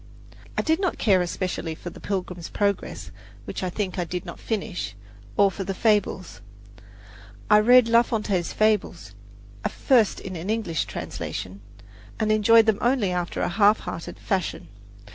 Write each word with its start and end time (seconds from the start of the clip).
I 0.57 0.63
did 0.63 0.79
not 0.79 0.97
care 0.97 1.21
especially 1.21 1.75
for 1.75 1.91
"The 1.91 1.99
Pilgrim's 1.99 2.49
Progress," 2.49 3.11
which 3.45 3.61
I 3.61 3.69
think 3.69 3.99
I 3.99 4.03
did 4.03 4.25
not 4.25 4.39
finish, 4.39 4.95
or 5.37 5.51
for 5.51 5.63
the 5.63 5.75
"Fables." 5.75 6.41
I 7.51 7.59
read 7.59 7.87
La 7.87 8.01
Fontaine's 8.01 8.51
"Fables" 8.51 9.13
first 9.69 10.19
in 10.19 10.35
an 10.35 10.49
English 10.49 10.85
translation, 10.85 11.61
and 12.19 12.31
enjoyed 12.31 12.65
them 12.65 12.79
only 12.81 13.11
after 13.11 13.41
a 13.41 13.47
half 13.49 13.81
hearted 13.81 14.17
fashion. 14.17 14.69